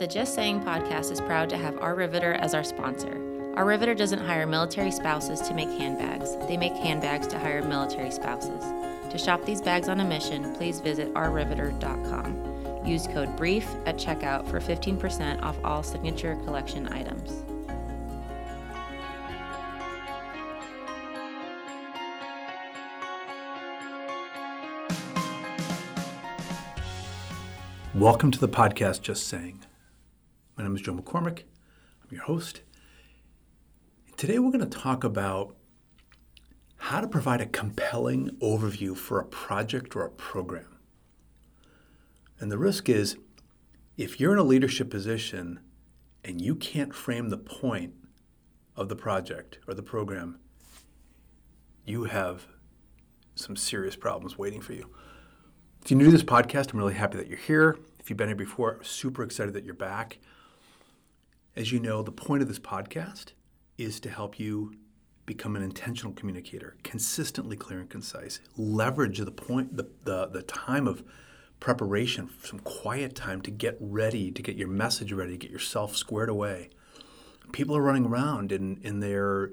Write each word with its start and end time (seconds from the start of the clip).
The 0.00 0.06
Just 0.06 0.34
Saying 0.34 0.62
podcast 0.62 1.12
is 1.12 1.20
proud 1.20 1.50
to 1.50 1.58
have 1.58 1.76
Our 1.76 1.94
Riveter 1.94 2.32
as 2.32 2.54
our 2.54 2.64
sponsor. 2.64 3.52
Our 3.54 3.66
Riveter 3.66 3.94
doesn't 3.94 4.24
hire 4.24 4.46
military 4.46 4.90
spouses 4.90 5.42
to 5.42 5.52
make 5.52 5.68
handbags, 5.68 6.38
they 6.48 6.56
make 6.56 6.72
handbags 6.72 7.26
to 7.26 7.38
hire 7.38 7.62
military 7.62 8.10
spouses. 8.10 8.64
To 9.10 9.18
shop 9.18 9.44
these 9.44 9.60
bags 9.60 9.90
on 9.90 10.00
a 10.00 10.04
mission, 10.06 10.54
please 10.54 10.80
visit 10.80 11.12
ourriveter.com. 11.12 12.86
Use 12.86 13.08
code 13.08 13.36
BRIEF 13.36 13.66
at 13.86 13.98
checkout 13.98 14.48
for 14.48 14.58
15% 14.58 15.42
off 15.42 15.58
all 15.62 15.82
signature 15.82 16.34
collection 16.46 16.88
items. 16.88 17.44
Welcome 27.94 28.30
to 28.30 28.38
the 28.38 28.48
podcast 28.48 29.02
Just 29.02 29.28
Saying. 29.28 29.60
My 30.60 30.66
name 30.66 30.76
is 30.76 30.82
Joe 30.82 30.92
McCormick. 30.92 31.44
I'm 32.02 32.10
your 32.10 32.24
host. 32.24 32.60
Today 34.18 34.38
we're 34.38 34.50
going 34.50 34.60
to 34.60 34.78
talk 34.78 35.04
about 35.04 35.56
how 36.76 37.00
to 37.00 37.08
provide 37.08 37.40
a 37.40 37.46
compelling 37.46 38.28
overview 38.42 38.94
for 38.94 39.18
a 39.18 39.24
project 39.24 39.96
or 39.96 40.04
a 40.04 40.10
program. 40.10 40.76
And 42.38 42.52
the 42.52 42.58
risk 42.58 42.90
is 42.90 43.16
if 43.96 44.20
you're 44.20 44.34
in 44.34 44.38
a 44.38 44.42
leadership 44.42 44.90
position 44.90 45.60
and 46.22 46.42
you 46.42 46.54
can't 46.54 46.94
frame 46.94 47.30
the 47.30 47.38
point 47.38 47.94
of 48.76 48.90
the 48.90 48.96
project 48.96 49.60
or 49.66 49.72
the 49.72 49.82
program, 49.82 50.40
you 51.86 52.04
have 52.04 52.48
some 53.34 53.56
serious 53.56 53.96
problems 53.96 54.36
waiting 54.36 54.60
for 54.60 54.74
you. 54.74 54.90
If 55.82 55.90
you're 55.90 55.96
new 55.96 56.04
to 56.04 56.10
this 56.10 56.22
podcast, 56.22 56.74
I'm 56.74 56.78
really 56.78 56.92
happy 56.92 57.16
that 57.16 57.28
you're 57.28 57.38
here. 57.38 57.78
If 57.98 58.10
you've 58.10 58.18
been 58.18 58.28
here 58.28 58.36
before, 58.36 58.78
super 58.82 59.22
excited 59.22 59.54
that 59.54 59.64
you're 59.64 59.72
back. 59.72 60.18
As 61.56 61.72
you 61.72 61.80
know, 61.80 62.02
the 62.02 62.12
point 62.12 62.42
of 62.42 62.48
this 62.48 62.60
podcast 62.60 63.32
is 63.76 63.98
to 64.00 64.10
help 64.10 64.38
you 64.38 64.74
become 65.26 65.56
an 65.56 65.62
intentional 65.62 66.12
communicator, 66.12 66.76
consistently 66.82 67.56
clear 67.56 67.80
and 67.80 67.90
concise. 67.90 68.40
Leverage 68.56 69.18
the 69.18 69.30
point, 69.30 69.76
the, 69.76 69.88
the, 70.04 70.26
the 70.26 70.42
time 70.42 70.86
of 70.86 71.04
preparation, 71.58 72.30
some 72.42 72.60
quiet 72.60 73.14
time 73.14 73.40
to 73.42 73.50
get 73.50 73.76
ready, 73.80 74.30
to 74.30 74.42
get 74.42 74.56
your 74.56 74.68
message 74.68 75.12
ready, 75.12 75.32
to 75.32 75.38
get 75.38 75.50
yourself 75.50 75.96
squared 75.96 76.28
away. 76.28 76.70
People 77.52 77.76
are 77.76 77.82
running 77.82 78.06
around 78.06 78.52
in, 78.52 78.80
in 78.82 79.00
their 79.00 79.50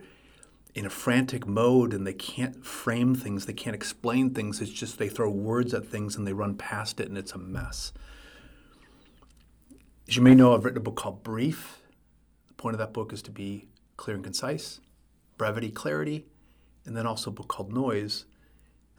in 0.76 0.86
a 0.86 0.90
frantic 0.92 1.48
mode 1.48 1.92
and 1.92 2.06
they 2.06 2.14
can't 2.14 2.64
frame 2.64 3.16
things, 3.16 3.48
they 3.48 3.54
can't 3.54 3.76
explain 3.76 4.30
things. 4.30 4.62
It's 4.62 4.70
just 4.70 5.00
they 5.00 5.10
throw 5.10 5.32
words 5.32 5.74
at 5.74 5.88
things 5.88 6.16
and 6.16 6.28
they 6.28 6.34
run 6.34 6.56
past 6.56 7.00
it 7.00 7.10
and 7.10 7.18
it's 7.18 7.32
a 7.32 7.40
mess. 7.40 7.92
As 10.08 10.16
you 10.16 10.22
may 10.22 10.36
know, 10.36 10.54
I've 10.54 10.64
written 10.64 10.78
a 10.78 10.84
book 10.84 10.96
called 10.96 11.24
Brief. 11.24 11.80
Point 12.58 12.74
of 12.74 12.80
that 12.80 12.94
book 12.94 13.14
is 13.14 13.22
to 13.24 13.32
be 13.32 13.68
clear 13.96 14.16
and 14.16 14.24
concise, 14.24 14.80
brevity, 15.38 15.70
clarity, 15.70 16.26
and 16.86 16.98
then 16.98 17.06
also 17.06 17.30
a 17.30 17.34
book 17.34 17.48
called 17.48 17.72
Noise. 17.72 18.26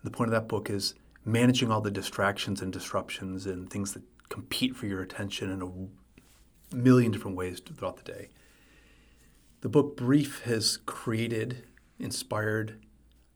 And 0.01 0.13
the 0.13 0.17
point 0.17 0.29
of 0.29 0.33
that 0.33 0.49
book 0.49 0.71
is 0.71 0.95
managing 1.25 1.71
all 1.71 1.81
the 1.81 1.91
distractions 1.91 2.63
and 2.63 2.73
disruptions 2.73 3.47
and 3.47 3.69
things 3.69 3.93
that 3.95 4.03
compete 4.29 4.77
for 4.77 4.87
your 4.87 5.03
attention 5.03 5.51
in 5.51 5.63
a 5.63 6.75
million 6.77 7.11
different 7.11 7.37
ways 7.37 7.61
throughout 7.61 7.97
the 7.97 8.13
day. 8.13 8.29
The 9.61 9.69
book 9.69 9.97
Brief 9.97 10.43
has 10.43 10.79
created, 10.87 11.65
inspired 11.99 12.79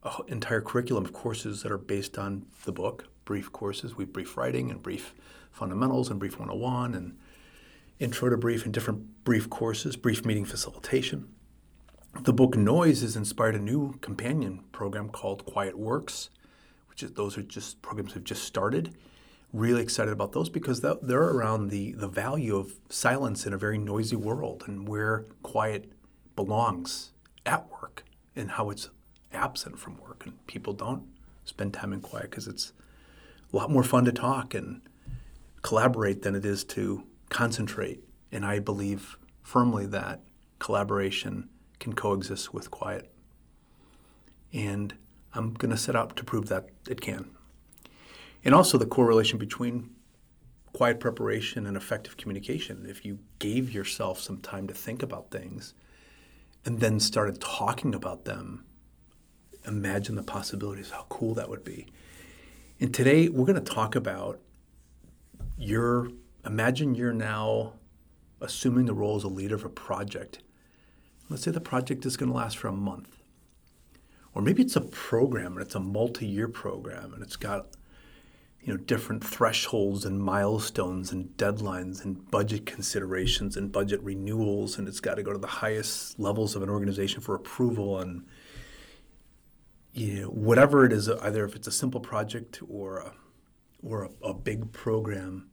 an 0.05 0.12
entire 0.28 0.61
curriculum 0.61 1.05
of 1.05 1.12
courses 1.12 1.62
that 1.62 1.73
are 1.73 1.78
based 1.78 2.17
on 2.19 2.47
the 2.65 2.73
book. 2.73 3.09
Brief 3.25 3.50
courses, 3.53 3.97
we 3.97 4.05
brief 4.05 4.37
writing 4.37 4.70
and 4.70 4.83
brief 4.83 5.15
fundamentals 5.50 6.11
and 6.11 6.19
brief 6.19 6.39
101 6.39 6.95
and 6.95 7.19
intro 8.03 8.28
to 8.28 8.36
brief 8.36 8.64
and 8.64 8.75
different 8.75 9.25
brief 9.25 9.48
courses, 9.48 9.97
brief 9.97 10.25
meeting 10.25 10.45
facilitation. 10.45 11.28
The 12.20 12.33
book 12.33 12.56
Noise 12.56 13.03
has 13.03 13.17
inspired 13.17 13.55
a 13.55 13.61
new 13.61 13.94
companion 14.00 14.65
program 14.72 15.09
called 15.09 15.47
Quiet 15.47 15.78
Works, 15.78 16.28
which 16.88 17.03
is 17.03 17.12
those 17.12 17.38
are 17.38 17.43
just 17.43 17.81
programs 17.81 18.12
have 18.15 18.25
just 18.25 18.43
started. 18.43 18.94
Really 19.53 19.82
excited 19.82 20.12
about 20.12 20.32
those 20.32 20.49
because 20.49 20.81
they're 20.81 21.22
around 21.22 21.69
the 21.69 21.93
the 21.93 22.09
value 22.09 22.56
of 22.56 22.75
silence 22.88 23.47
in 23.47 23.53
a 23.53 23.59
very 23.59 23.78
noisy 23.78 24.16
world 24.16 24.65
and 24.66 24.88
where 24.88 25.27
quiet 25.43 25.93
belongs 26.34 27.12
at 27.47 27.71
work 27.71 28.04
and 28.34 28.53
how 28.53 28.71
it's 28.71 28.88
absent 29.32 29.78
from 29.78 29.98
work. 29.98 30.25
And 30.27 30.47
people 30.47 30.72
don't 30.72 31.04
spend 31.44 31.72
time 31.72 31.93
in 31.93 32.00
quiet 32.00 32.31
because 32.31 32.48
it's 32.48 32.72
a 33.53 33.56
lot 33.56 33.71
more 33.71 33.84
fun 33.84 34.04
to 34.06 34.12
talk 34.12 34.54
and 34.54 34.81
collaborate 35.62 36.22
than 36.22 36.34
it 36.34 36.44
is 36.44 36.65
to 36.65 37.04
concentrate. 37.32 38.04
And 38.31 38.44
I 38.44 38.59
believe 38.59 39.16
firmly 39.43 39.87
that 39.87 40.20
collaboration 40.59 41.48
can 41.81 41.94
coexist 41.94 42.54
with 42.54 42.70
quiet. 42.70 43.10
And 44.53 44.94
I'm 45.34 45.54
going 45.54 45.71
to 45.71 45.76
set 45.76 45.97
out 45.97 46.16
to 46.16 46.25
prove 46.25 46.48
that 46.48 46.69
it 46.88 47.00
can. 47.00 47.31
And 48.44 48.54
also 48.54 48.78
the 48.78 48.87
correlation 48.87 49.38
between 49.38 49.91
quiet 50.72 51.00
preparation 51.00 51.66
and 51.66 51.76
effective 51.76 52.16
communication. 52.16 52.87
If 52.88 53.04
you 53.04 53.19
gave 53.38 53.71
yourself 53.72 54.21
some 54.21 54.38
time 54.38 54.66
to 54.69 54.75
think 54.75 55.03
about 55.03 55.31
things, 55.31 55.75
and 56.65 56.81
then 56.81 57.00
started 57.00 57.41
talking 57.41 57.94
about 57.94 58.25
them, 58.25 58.65
imagine 59.66 60.15
the 60.15 60.22
possibilities, 60.22 60.91
how 60.91 61.06
cool 61.09 61.34
that 61.34 61.48
would 61.48 61.65
be. 61.65 61.87
And 62.81 62.94
today 62.94 63.28
we're 63.28 63.47
going 63.47 63.62
to 63.62 63.72
talk 63.72 63.94
about 63.94 64.41
your, 65.56 66.09
imagine 66.44 66.94
you're 66.94 67.12
now 67.12 67.75
assuming 68.41 68.86
the 68.86 68.94
role 68.94 69.16
as 69.16 69.25
a 69.25 69.28
leader 69.28 69.54
of 69.54 69.64
a 69.64 69.69
project. 69.69 70.41
Let's 71.28 71.44
say 71.44 71.50
the 71.50 71.60
project 71.60 72.04
is 72.04 72.16
going 72.16 72.30
to 72.30 72.36
last 72.36 72.58
for 72.58 72.69
a 72.69 72.72
month. 72.72 73.16
Or 74.34 74.42
maybe 74.42 74.62
it's 74.62 74.76
a 74.76 74.80
program 74.80 75.53
and 75.53 75.62
it's 75.62 75.75
a 75.75 75.80
multi 75.80 76.26
year 76.26 76.48
program 76.48 77.12
and 77.14 77.22
it's 77.22 77.36
got 77.36 77.69
you 78.62 78.72
know 78.72 78.78
different 78.78 79.25
thresholds 79.25 80.04
and 80.04 80.20
milestones 80.20 81.12
and 81.12 81.36
deadlines 81.36 82.04
and 82.04 82.30
budget 82.30 82.64
considerations 82.64 83.56
and 83.56 83.72
budget 83.72 84.00
renewals 84.03 84.78
and 84.78 84.86
it's 84.88 85.00
got 85.00 85.16
to 85.16 85.22
go 85.22 85.32
to 85.32 85.38
the 85.38 85.47
highest 85.47 86.19
levels 86.19 86.54
of 86.54 86.62
an 86.62 86.70
organization 86.70 87.20
for 87.20 87.34
approval 87.34 87.98
and 87.98 88.24
you 89.92 90.22
know 90.22 90.28
whatever 90.28 90.86
it 90.86 90.92
is 90.92 91.09
either 91.09 91.44
if 91.44 91.56
it's 91.56 91.66
a 91.66 91.72
simple 91.72 92.00
project 92.00 92.60
or 92.69 92.98
a, 92.98 93.12
or 93.82 94.04
a, 94.04 94.28
a 94.28 94.34
big 94.34 94.72
program 94.72 95.50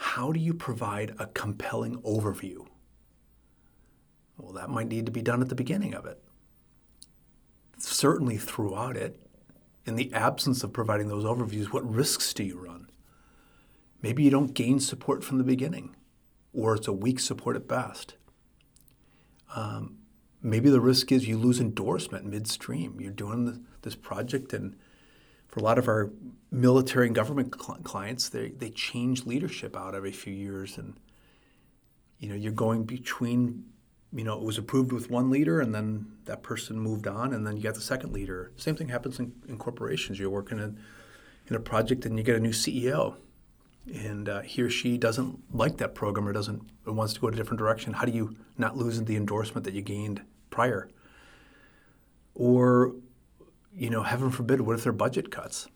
how 0.00 0.32
do 0.32 0.40
you 0.40 0.54
provide 0.54 1.14
a 1.18 1.26
compelling 1.26 2.00
overview 2.02 2.66
well 4.36 4.52
that 4.52 4.70
might 4.70 4.88
need 4.88 5.06
to 5.06 5.12
be 5.12 5.22
done 5.22 5.40
at 5.40 5.48
the 5.48 5.54
beginning 5.54 5.94
of 5.94 6.06
it 6.06 6.22
certainly 7.78 8.36
throughout 8.36 8.96
it 8.96 9.20
in 9.88 9.96
the 9.96 10.12
absence 10.12 10.62
of 10.62 10.72
providing 10.72 11.08
those 11.08 11.24
overviews, 11.24 11.72
what 11.72 11.88
risks 11.90 12.34
do 12.34 12.44
you 12.44 12.58
run? 12.58 12.90
Maybe 14.02 14.22
you 14.22 14.30
don't 14.30 14.52
gain 14.52 14.80
support 14.80 15.24
from 15.24 15.38
the 15.38 15.44
beginning, 15.44 15.96
or 16.52 16.74
it's 16.74 16.86
a 16.86 16.92
weak 16.92 17.18
support 17.18 17.56
at 17.56 17.66
best. 17.66 18.14
Um, 19.56 19.96
maybe 20.42 20.68
the 20.68 20.80
risk 20.80 21.10
is 21.10 21.26
you 21.26 21.38
lose 21.38 21.58
endorsement 21.58 22.26
midstream. 22.26 23.00
You're 23.00 23.12
doing 23.12 23.64
this 23.80 23.94
project, 23.94 24.52
and 24.52 24.76
for 25.48 25.60
a 25.60 25.62
lot 25.62 25.78
of 25.78 25.88
our 25.88 26.10
military 26.50 27.06
and 27.06 27.14
government 27.14 27.54
cl- 27.60 27.78
clients, 27.82 28.28
they, 28.28 28.50
they 28.50 28.70
change 28.70 29.26
leadership 29.26 29.76
out 29.76 29.94
every 29.94 30.12
few 30.12 30.32
years, 30.32 30.78
and 30.78 30.94
you 32.18 32.28
know 32.28 32.34
you're 32.34 32.52
going 32.52 32.84
between 32.84 33.64
you 34.12 34.24
know, 34.24 34.38
it 34.38 34.42
was 34.42 34.56
approved 34.56 34.92
with 34.92 35.10
one 35.10 35.30
leader 35.30 35.60
and 35.60 35.74
then 35.74 36.06
that 36.24 36.42
person 36.42 36.78
moved 36.78 37.06
on 37.06 37.34
and 37.34 37.46
then 37.46 37.56
you 37.56 37.62
got 37.62 37.74
the 37.74 37.80
second 37.80 38.12
leader. 38.12 38.52
Same 38.56 38.74
thing 38.74 38.88
happens 38.88 39.18
in, 39.18 39.32
in 39.48 39.58
corporations. 39.58 40.18
You're 40.18 40.30
working 40.30 40.58
in, 40.58 40.78
in 41.48 41.56
a 41.56 41.60
project 41.60 42.06
and 42.06 42.16
you 42.16 42.24
get 42.24 42.36
a 42.36 42.40
new 42.40 42.50
CEO 42.50 43.16
and 43.92 44.28
uh, 44.28 44.40
he 44.40 44.62
or 44.62 44.70
she 44.70 44.96
doesn't 44.96 45.54
like 45.54 45.76
that 45.78 45.94
program 45.94 46.26
or 46.26 46.32
doesn't 46.32 46.62
or 46.86 46.92
wants 46.94 47.12
to 47.14 47.20
go 47.20 47.28
a 47.28 47.32
different 47.32 47.58
direction. 47.58 47.94
How 47.94 48.06
do 48.06 48.12
you 48.12 48.36
not 48.56 48.76
lose 48.76 49.02
the 49.02 49.16
endorsement 49.16 49.64
that 49.64 49.74
you 49.74 49.82
gained 49.82 50.22
prior? 50.48 50.88
Or, 52.34 52.94
you 53.74 53.90
know, 53.90 54.02
heaven 54.02 54.30
forbid, 54.30 54.60
what 54.60 54.76
if 54.76 54.84
there 54.84 54.90
are 54.90 54.96
budget 54.96 55.30
cuts? 55.30 55.68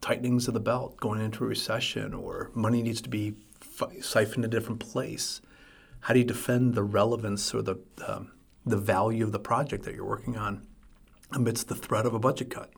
Tightenings 0.00 0.48
of 0.48 0.54
the 0.54 0.60
belt 0.60 0.96
going 0.98 1.20
into 1.20 1.44
a 1.44 1.46
recession 1.46 2.14
or 2.14 2.50
money 2.54 2.82
needs 2.82 3.00
to 3.02 3.08
be 3.08 3.34
siphoned 4.00 4.44
a 4.44 4.48
different 4.48 4.80
place 4.80 5.40
how 6.00 6.14
do 6.14 6.20
you 6.20 6.24
defend 6.24 6.74
the 6.74 6.82
relevance 6.82 7.54
or 7.54 7.62
the, 7.62 7.76
um, 8.06 8.32
the 8.64 8.76
value 8.76 9.24
of 9.24 9.32
the 9.32 9.38
project 9.38 9.84
that 9.84 9.94
you're 9.94 10.04
working 10.04 10.36
on 10.36 10.66
amidst 11.32 11.68
the 11.68 11.74
threat 11.74 12.06
of 12.06 12.14
a 12.14 12.18
budget 12.18 12.50
cut? 12.50 12.70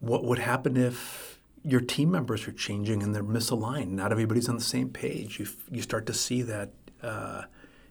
What 0.00 0.24
would 0.24 0.38
happen 0.38 0.76
if 0.76 1.40
your 1.62 1.80
team 1.80 2.10
members 2.10 2.46
are 2.46 2.52
changing 2.52 3.02
and 3.02 3.14
they're 3.14 3.24
misaligned? 3.24 3.88
Not 3.88 4.12
everybody's 4.12 4.48
on 4.48 4.56
the 4.56 4.62
same 4.62 4.90
page. 4.90 5.40
You, 5.40 5.46
you 5.70 5.80
start 5.80 6.04
to 6.06 6.12
see 6.12 6.42
that 6.42 6.72
uh, 7.02 7.44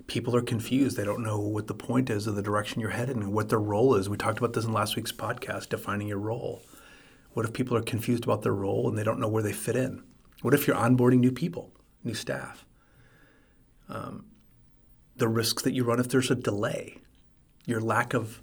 people 0.07 0.35
are 0.35 0.41
confused. 0.41 0.97
They 0.97 1.05
don't 1.05 1.23
know 1.23 1.39
what 1.39 1.67
the 1.67 1.73
point 1.73 2.09
is 2.09 2.27
of 2.27 2.35
the 2.35 2.41
direction 2.41 2.81
you're 2.81 2.91
headed 2.91 3.15
and 3.15 3.33
what 3.33 3.49
their 3.49 3.59
role 3.59 3.95
is. 3.95 4.09
We 4.09 4.17
talked 4.17 4.37
about 4.37 4.53
this 4.53 4.65
in 4.65 4.73
last 4.73 4.95
week's 4.95 5.11
podcast, 5.11 5.69
defining 5.69 6.07
your 6.07 6.19
role. 6.19 6.63
What 7.33 7.45
if 7.45 7.53
people 7.53 7.75
are 7.77 7.81
confused 7.81 8.23
about 8.23 8.41
their 8.41 8.53
role 8.53 8.87
and 8.87 8.97
they 8.97 9.03
don't 9.03 9.19
know 9.19 9.27
where 9.27 9.43
they 9.43 9.53
fit 9.53 9.75
in? 9.75 10.03
What 10.41 10.53
if 10.53 10.67
you're 10.67 10.75
onboarding 10.75 11.19
new 11.19 11.31
people, 11.31 11.71
new 12.03 12.13
staff? 12.13 12.65
Um, 13.89 14.25
the 15.15 15.27
risks 15.27 15.63
that 15.63 15.73
you 15.73 15.83
run 15.83 15.99
if 15.99 16.09
there's 16.09 16.31
a 16.31 16.35
delay. 16.35 16.99
Your 17.65 17.79
lack 17.79 18.13
of 18.13 18.41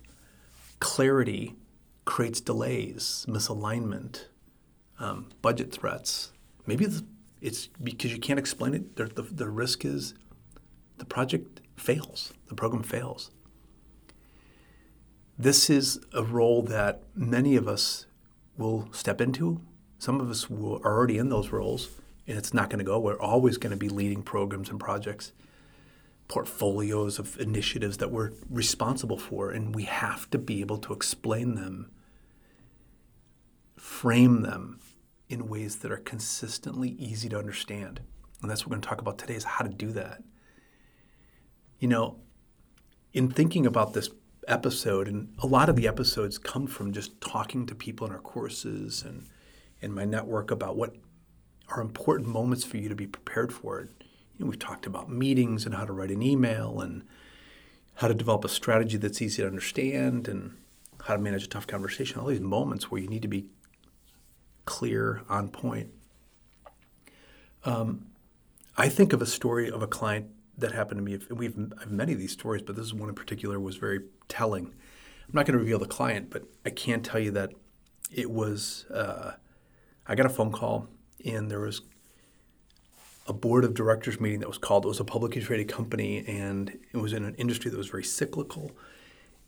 clarity 0.79 1.57
creates 2.05 2.41
delays, 2.41 3.27
misalignment, 3.29 4.27
um, 4.99 5.31
budget 5.43 5.73
threats. 5.73 6.33
Maybe 6.67 6.87
it's 7.41 7.69
because 7.83 8.13
you 8.13 8.19
can't 8.19 8.39
explain 8.39 8.75
it. 8.75 8.97
The, 8.97 9.05
the, 9.05 9.23
the 9.23 9.49
risk 9.49 9.85
is 9.85 10.15
the 11.01 11.07
project 11.07 11.63
fails, 11.77 12.35
the 12.49 12.55
program 12.55 12.83
fails. 12.83 13.31
This 15.39 15.71
is 15.71 15.99
a 16.13 16.23
role 16.23 16.63
that 16.65 17.03
many 17.15 17.57
of 17.57 17.67
us 17.67 18.05
will 18.59 18.87
step 18.93 19.19
into. 19.19 19.63
Some 19.99 20.21
of 20.21 20.31
us 20.31 20.51
will, 20.51 20.77
are 20.85 20.95
already 20.95 21.17
in 21.17 21.31
those 21.31 21.49
roles, 21.49 21.89
and 22.27 22.37
it's 22.37 22.53
not 22.53 22.69
going 22.69 22.81
to 22.81 22.85
go. 22.85 23.01
We're 23.01 23.19
always 23.19 23.57
going 23.57 23.71
to 23.71 23.79
be 23.79 23.89
leading 23.89 24.23
programs 24.23 24.69
and 24.69 24.79
projects, 24.79 25.33
portfolios 26.29 27.19
of 27.19 27.41
initiatives 27.41 27.97
that 27.97 28.11
we're 28.11 28.33
responsible 28.51 29.19
for, 29.19 29.51
and 29.51 29.75
we 29.75 29.85
have 29.85 30.29
to 30.31 30.39
be 30.39 30.61
able 30.61 30.79
to 30.79 30.93
explain 30.93 31.55
them, 31.55 31.91
frame 33.79 34.43
them 34.43 34.81
in 35.31 35.49
ways 35.49 35.77
that 35.77 35.91
are 35.91 35.97
consistently 35.97 36.91
easy 36.91 37.31
to 37.31 37.39
understand. 37.39 38.01
And 38.43 38.51
that's 38.51 38.67
what 38.67 38.71
we're 38.71 38.75
going 38.75 38.83
to 38.83 38.89
talk 38.89 39.01
about 39.01 39.17
today 39.17 39.35
is 39.35 39.45
how 39.45 39.65
to 39.65 39.71
do 39.71 39.93
that. 39.93 40.23
You 41.81 41.89
know, 41.89 42.17
in 43.15 43.31
thinking 43.31 43.67
about 43.67 43.95
this 43.95 44.11
episode, 44.47 45.09
and 45.09 45.35
a 45.39 45.47
lot 45.47 45.69
of 45.71 45.77
the 45.77 45.89
episodes 45.89 46.37
come 46.37 46.67
from 46.67 46.93
just 46.93 47.19
talking 47.23 47.67
to 47.67 47.75
people 47.75 48.07
in 48.07 48.13
our 48.13 48.21
courses 48.21 49.03
and 49.03 49.27
in 49.81 49.95
my 49.95 50.05
network 50.05 50.51
about 50.51 50.77
what 50.77 50.95
are 51.69 51.81
important 51.81 52.29
moments 52.29 52.65
for 52.65 52.77
you 52.77 52.91
to 52.91 52.95
be 52.95 53.07
prepared 53.07 53.51
for. 53.53 53.81
You 53.81 53.89
know, 54.45 54.47
we've 54.47 54.59
talked 54.59 54.87
about 54.87 55.11
meetings 55.11 55.65
and 55.65 55.75
how 55.75 55.87
to 55.87 55.93
write 55.93 56.11
an 56.11 56.23
email 56.23 56.81
and 56.81 57.03
how 57.95 58.09
to 58.09 58.15
develop 58.15 58.45
a 58.45 58.49
strategy 58.49 58.99
that's 58.99 59.23
easy 59.23 59.43
to 59.43 59.49
understand 59.49 60.29
and 60.29 60.57
how 61.05 61.17
to 61.17 61.23
manage 61.23 61.45
a 61.45 61.49
tough 61.49 61.67
conversation. 61.67 62.21
All 62.21 62.27
these 62.27 62.41
moments 62.41 62.91
where 62.91 63.01
you 63.01 63.09
need 63.09 63.23
to 63.23 63.29
be 63.29 63.47
clear, 64.67 65.23
on 65.31 65.49
point. 65.49 65.89
Um, 67.65 68.07
I 68.77 68.91
think 68.91 69.15
of 69.15 69.23
a 69.23 69.27
story 69.27 69.71
of 69.71 69.83
a 69.83 69.87
client 69.87 70.27
that 70.59 70.73
happened 70.73 70.99
to 70.99 71.05
me. 71.05 71.19
We've 71.31 71.57
I 71.79 71.81
have 71.83 71.91
many 71.91 72.13
of 72.13 72.19
these 72.19 72.33
stories, 72.33 72.63
but 72.63 72.77
this 72.77 72.85
is 72.85 72.95
one 72.95 73.09
in 73.09 73.15
particular 73.15 73.59
was 73.59 73.77
very 73.77 74.01
telling. 74.29 74.67
I'm 74.67 75.35
not 75.35 75.47
going 75.47 75.55
to 75.55 75.59
reveal 75.59 75.79
the 75.79 75.87
client, 75.87 76.31
but 76.31 76.45
I 76.67 76.71
can 76.71 77.03
tell 77.03 77.21
you 77.21 77.31
that 77.33 77.53
it 78.11 78.31
was. 78.31 78.87
Uh, 78.93 79.33
I 80.07 80.15
got 80.15 80.27
a 80.27 80.31
phone 80.31 80.51
call, 80.51 80.89
and 81.25 81.51
there 81.51 81.61
was 81.61 81.83
a 83.27 83.33
board 83.33 83.65
of 83.65 83.75
directors 83.75 84.21
meeting 84.21 84.41
that 84.41 84.49
was 84.49 84.59
called. 84.59 84.85
It 84.85 84.89
was 84.89 85.01
a 85.01 85.05
publicly 85.05 85.41
traded 85.41 85.69
company, 85.69 86.25
and 86.27 86.79
it 86.93 86.97
was 86.97 87.13
in 87.13 87.25
an 87.25 87.35
industry 87.37 87.71
that 87.71 87.77
was 87.77 87.89
very 87.89 88.05
cyclical. 88.05 88.73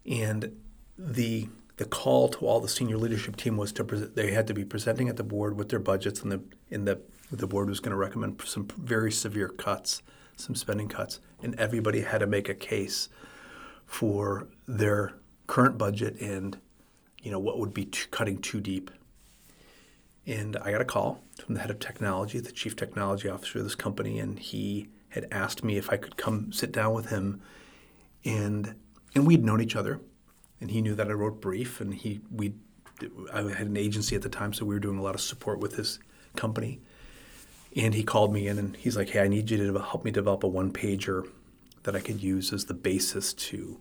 And 0.07 0.57
the 0.97 1.49
the 1.79 1.85
call 1.85 2.29
to 2.29 2.47
all 2.47 2.61
the 2.61 2.69
senior 2.69 2.97
leadership 2.97 3.37
team 3.37 3.57
was 3.57 3.73
to 3.73 3.85
present. 3.85 4.15
They 4.15 4.33
had 4.33 4.47
to 4.47 4.55
be 4.55 4.65
presenting 4.65 5.09
at 5.09 5.17
the 5.17 5.25
board 5.25 5.57
with 5.57 5.69
their 5.69 5.81
budgets, 5.81 6.23
and 6.23 6.31
the 6.31 6.43
in 6.71 6.85
the 6.85 7.01
the 7.31 7.47
board 7.47 7.69
was 7.69 7.81
going 7.81 7.91
to 7.91 7.97
recommend 7.97 8.41
some 8.45 8.69
very 8.79 9.11
severe 9.11 9.49
cuts 9.49 10.03
some 10.43 10.55
spending 10.55 10.89
cuts, 10.89 11.21
and 11.43 11.59
everybody 11.59 12.03
had 12.03 12.19
to 12.19 12.27
make 12.27 12.49
a 12.49 12.55
case 12.55 13.09
for 13.87 14.49
their 14.67 15.15
current 15.47 15.77
budget 15.77 16.21
and 16.21 16.59
you 17.23 17.31
know 17.31 17.39
what 17.39 17.59
would 17.59 17.75
be 17.75 17.85
too, 17.85 18.09
cutting 18.11 18.39
too 18.39 18.61
deep. 18.61 18.91
And 20.27 20.57
I 20.57 20.71
got 20.71 20.81
a 20.81 20.85
call 20.85 21.23
from 21.39 21.55
the 21.55 21.61
head 21.61 21.71
of 21.71 21.79
technology, 21.79 22.39
the 22.41 22.53
chief 22.53 22.77
technology 22.77 23.29
officer 23.29 23.59
of 23.59 23.65
this 23.65 23.75
company, 23.75 24.19
and 24.19 24.39
he 24.39 24.89
had 25.11 25.29
asked 25.31 25.63
me 25.63 25.77
if 25.77 25.91
I 25.91 25.97
could 25.97 26.17
come 26.17 26.53
sit 26.53 26.73
down 26.73 26.95
with 26.95 27.11
him, 27.11 27.41
and 28.25 28.75
and 29.15 29.27
we'd 29.27 29.45
known 29.45 29.61
each 29.61 29.77
other, 29.77 30.01
and 30.61 30.71
he 30.71 30.81
knew 30.81 30.95
that 30.95 31.09
I 31.09 31.13
wrote 31.13 31.41
brief, 31.41 31.81
and 31.81 31.95
he 31.95 32.21
we 32.31 32.55
I 33.33 33.43
had 33.43 33.67
an 33.67 33.77
agency 33.77 34.17
at 34.17 34.23
the 34.23 34.29
time, 34.29 34.53
so 34.53 34.65
we 34.65 34.75
were 34.75 34.81
doing 34.81 34.99
a 34.99 35.03
lot 35.03 35.15
of 35.15 35.21
support 35.21 35.59
with 35.59 35.77
his 35.77 35.99
company, 36.37 36.81
and 37.77 37.95
he 37.95 38.03
called 38.03 38.33
me 38.33 38.47
in 38.47 38.59
and 38.59 38.77
he's 38.77 38.97
like, 38.97 39.11
"Hey, 39.11 39.21
I 39.21 39.29
need 39.29 39.51
you 39.51 39.73
to 39.73 39.79
help 39.79 40.05
me 40.05 40.11
develop 40.11 40.45
a 40.45 40.49
one 40.49 40.73
pager 40.73 41.29
that 41.85 41.97
I 41.97 42.01
could 42.01 42.23
use 42.23 42.53
as 42.53 42.67
the 42.67 42.75
basis 42.75 43.33
to 43.35 43.79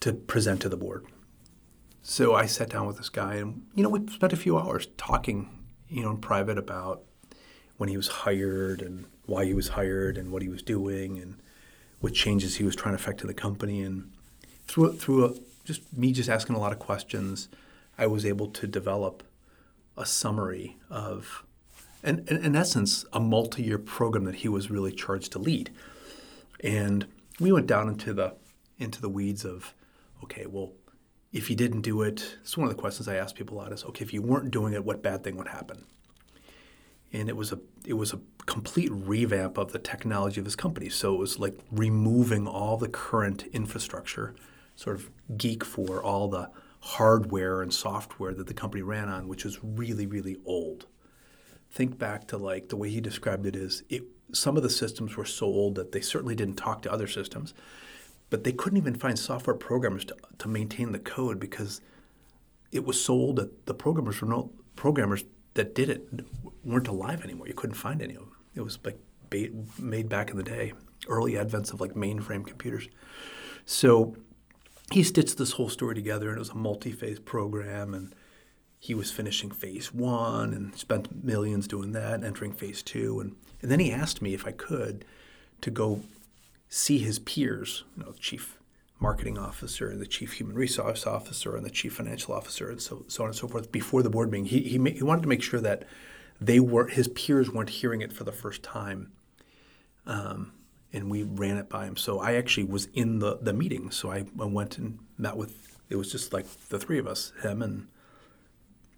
to 0.00 0.12
present 0.12 0.60
to 0.62 0.68
the 0.68 0.76
board." 0.76 1.06
So 2.02 2.34
I 2.34 2.46
sat 2.46 2.68
down 2.68 2.86
with 2.86 2.98
this 2.98 3.08
guy, 3.08 3.34
and 3.36 3.66
you 3.74 3.82
know, 3.82 3.88
we 3.88 4.06
spent 4.08 4.32
a 4.32 4.36
few 4.36 4.58
hours 4.58 4.88
talking, 4.96 5.64
you 5.88 6.02
know, 6.02 6.10
in 6.10 6.18
private 6.18 6.58
about 6.58 7.02
when 7.76 7.88
he 7.88 7.96
was 7.96 8.08
hired 8.08 8.82
and 8.82 9.06
why 9.26 9.44
he 9.44 9.54
was 9.54 9.68
hired 9.68 10.18
and 10.18 10.30
what 10.30 10.42
he 10.42 10.48
was 10.48 10.62
doing 10.62 11.18
and 11.18 11.36
what 12.00 12.12
changes 12.12 12.56
he 12.56 12.64
was 12.64 12.76
trying 12.76 12.94
to 12.94 13.00
affect 13.02 13.20
to 13.20 13.26
the 13.26 13.34
company. 13.34 13.82
And 13.82 14.12
through 14.66 14.94
through 14.94 15.24
a, 15.24 15.34
just 15.64 15.96
me 15.96 16.12
just 16.12 16.28
asking 16.28 16.56
a 16.56 16.60
lot 16.60 16.72
of 16.72 16.78
questions, 16.78 17.48
I 17.96 18.06
was 18.06 18.26
able 18.26 18.48
to 18.48 18.66
develop 18.66 19.22
a 19.96 20.04
summary 20.04 20.76
of 20.90 21.44
and, 22.04 22.28
in 22.28 22.54
essence, 22.54 23.04
a 23.12 23.20
multi-year 23.20 23.78
program 23.78 24.24
that 24.24 24.36
he 24.36 24.48
was 24.48 24.70
really 24.70 24.92
charged 24.92 25.32
to 25.32 25.38
lead. 25.38 25.70
And 26.62 27.06
we 27.40 27.50
went 27.50 27.66
down 27.66 27.88
into 27.88 28.12
the 28.12 28.34
into 28.78 29.00
the 29.00 29.08
weeds 29.08 29.44
of, 29.44 29.74
okay, 30.22 30.46
well, 30.46 30.72
if 31.32 31.48
you 31.48 31.56
didn't 31.56 31.80
do 31.80 32.02
it, 32.02 32.36
it's 32.42 32.56
one 32.56 32.68
of 32.68 32.74
the 32.74 32.80
questions 32.80 33.08
I 33.08 33.16
ask 33.16 33.34
people 33.34 33.56
a 33.56 33.58
lot 33.58 33.72
is, 33.72 33.84
okay, 33.84 34.04
if 34.04 34.12
you 34.12 34.22
weren't 34.22 34.50
doing 34.50 34.72
it, 34.72 34.84
what 34.84 35.02
bad 35.02 35.24
thing 35.24 35.36
would 35.36 35.48
happen? 35.48 35.84
And 37.12 37.28
it 37.28 37.36
was 37.36 37.52
a 37.52 37.58
it 37.86 37.94
was 37.94 38.12
a 38.12 38.20
complete 38.46 38.90
revamp 38.92 39.56
of 39.56 39.72
the 39.72 39.78
technology 39.78 40.40
of 40.40 40.44
his 40.44 40.56
company. 40.56 40.88
So 40.90 41.14
it 41.14 41.18
was 41.18 41.38
like 41.38 41.58
removing 41.70 42.46
all 42.46 42.76
the 42.76 42.88
current 42.88 43.44
infrastructure, 43.52 44.34
sort 44.76 44.96
of 44.96 45.10
geek 45.36 45.64
for 45.64 46.02
all 46.02 46.28
the 46.28 46.50
hardware 46.80 47.62
and 47.62 47.72
software 47.72 48.34
that 48.34 48.46
the 48.46 48.54
company 48.54 48.82
ran 48.82 49.08
on, 49.08 49.26
which 49.26 49.44
was 49.44 49.64
really, 49.64 50.06
really 50.06 50.36
old 50.44 50.86
think 51.74 51.98
back 51.98 52.28
to 52.28 52.38
like 52.38 52.68
the 52.68 52.76
way 52.76 52.88
he 52.88 53.00
described 53.00 53.46
it 53.46 53.56
is 53.56 53.82
it, 53.88 54.04
some 54.32 54.56
of 54.56 54.62
the 54.62 54.70
systems 54.70 55.16
were 55.16 55.24
so 55.24 55.46
old 55.46 55.74
that 55.74 55.90
they 55.90 56.00
certainly 56.00 56.36
didn't 56.36 56.54
talk 56.54 56.82
to 56.82 56.92
other 56.92 57.08
systems, 57.08 57.52
but 58.30 58.44
they 58.44 58.52
couldn't 58.52 58.78
even 58.78 58.94
find 58.94 59.18
software 59.18 59.56
programmers 59.56 60.04
to, 60.04 60.16
to 60.38 60.48
maintain 60.48 60.92
the 60.92 61.00
code 61.00 61.40
because 61.40 61.80
it 62.70 62.84
was 62.84 63.02
so 63.02 63.12
old 63.14 63.36
that 63.36 63.66
the 63.66 63.74
programmers 63.74 64.20
were 64.20 64.28
no 64.28 64.52
programmers 64.76 65.24
that 65.54 65.74
did 65.74 65.88
it 65.88 66.08
weren't 66.64 66.88
alive 66.88 67.24
anymore. 67.24 67.48
You 67.48 67.54
couldn't 67.54 67.74
find 67.74 68.00
any 68.00 68.14
of 68.14 68.20
them. 68.20 68.36
It 68.54 68.60
was 68.60 68.78
like 68.84 68.98
made 69.78 70.08
back 70.08 70.30
in 70.30 70.36
the 70.36 70.44
day, 70.44 70.74
early 71.08 71.32
advents 71.32 71.72
of 71.72 71.80
like 71.80 71.94
mainframe 71.94 72.46
computers. 72.46 72.88
So 73.66 74.16
he 74.92 75.02
stitched 75.02 75.38
this 75.38 75.52
whole 75.52 75.68
story 75.68 75.96
together, 75.96 76.28
and 76.28 76.36
it 76.36 76.40
was 76.40 76.50
a 76.50 76.56
multi-phase 76.56 77.18
program 77.18 77.94
and 77.94 78.14
he 78.84 78.94
was 78.94 79.10
finishing 79.10 79.50
phase 79.50 79.94
one 79.94 80.52
and 80.52 80.76
spent 80.76 81.24
millions 81.24 81.66
doing 81.66 81.92
that, 81.92 82.22
entering 82.22 82.52
phase 82.52 82.82
two. 82.82 83.18
And, 83.18 83.34
and 83.62 83.70
then 83.70 83.80
he 83.80 83.90
asked 83.90 84.20
me 84.20 84.34
if 84.34 84.46
I 84.46 84.52
could 84.52 85.06
to 85.62 85.70
go 85.70 86.02
see 86.68 86.98
his 86.98 87.18
peers, 87.18 87.84
you 87.96 88.04
know, 88.04 88.12
the 88.12 88.18
chief 88.18 88.58
marketing 89.00 89.38
officer 89.38 89.88
and 89.88 90.02
the 90.02 90.06
chief 90.06 90.34
human 90.34 90.54
resource 90.54 91.06
officer 91.06 91.56
and 91.56 91.64
the 91.64 91.70
chief 91.70 91.94
financial 91.94 92.34
officer 92.34 92.68
and 92.70 92.78
so, 92.78 93.06
so 93.08 93.22
on 93.22 93.30
and 93.30 93.36
so 93.38 93.48
forth 93.48 93.72
before 93.72 94.02
the 94.02 94.10
board 94.10 94.30
meeting. 94.30 94.44
He, 94.44 94.60
he, 94.60 94.90
he 94.90 95.02
wanted 95.02 95.22
to 95.22 95.28
make 95.28 95.42
sure 95.42 95.60
that 95.60 95.84
they 96.38 96.60
were 96.60 96.88
his 96.88 97.08
peers 97.08 97.50
weren't 97.50 97.70
hearing 97.70 98.02
it 98.02 98.12
for 98.12 98.24
the 98.24 98.32
first 98.32 98.62
time. 98.62 99.12
Um, 100.04 100.52
and 100.92 101.10
we 101.10 101.22
ran 101.22 101.56
it 101.56 101.70
by 101.70 101.86
him. 101.86 101.96
So 101.96 102.20
I 102.20 102.34
actually 102.34 102.64
was 102.64 102.88
in 102.92 103.20
the, 103.20 103.38
the 103.40 103.54
meeting. 103.54 103.90
So 103.90 104.12
I, 104.12 104.26
I 104.38 104.44
went 104.44 104.76
and 104.76 104.98
met 105.16 105.38
with, 105.38 105.78
it 105.88 105.96
was 105.96 106.12
just 106.12 106.34
like 106.34 106.44
the 106.68 106.78
three 106.78 106.98
of 106.98 107.06
us, 107.06 107.32
him 107.42 107.62
and 107.62 107.86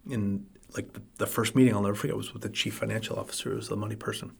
in 0.08 0.46
like 0.74 0.92
the, 0.92 1.02
the, 1.18 1.26
first 1.26 1.54
meeting 1.54 1.74
I'll 1.74 1.82
never 1.82 1.94
forget 1.94 2.16
was 2.16 2.32
with 2.32 2.42
the 2.42 2.48
chief 2.48 2.74
financial 2.74 3.18
officer, 3.18 3.50
who 3.50 3.56
was 3.56 3.68
the 3.68 3.76
money 3.76 3.96
person, 3.96 4.32